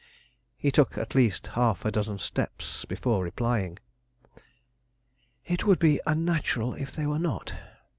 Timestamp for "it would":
5.45-5.77